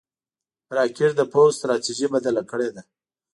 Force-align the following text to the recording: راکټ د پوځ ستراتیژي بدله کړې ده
راکټ 0.77 1.11
د 1.17 1.21
پوځ 1.31 1.51
ستراتیژي 1.59 2.07
بدله 2.13 2.41
کړې 2.51 2.69
ده 2.75 2.81